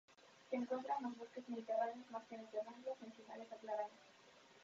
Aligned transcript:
Se 0.49 0.55
encuentra 0.55 0.95
en 0.97 1.03
los 1.09 1.17
bosques 1.19 1.47
mediterráneos, 1.47 2.09
márgenes 2.09 2.51
de 2.51 2.63
ramblas, 2.63 2.95
encinares 3.05 3.51
aclarados. 3.53 3.91